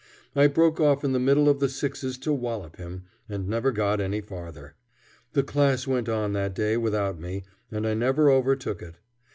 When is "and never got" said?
3.29-4.01